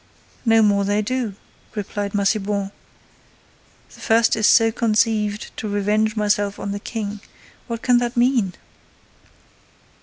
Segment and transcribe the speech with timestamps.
[0.45, 1.35] "No more they do,"
[1.75, 2.71] replied Massiban.
[3.93, 7.19] "'The first is so conceived to revenge myself on the King—'
[7.67, 8.55] What can that mean?"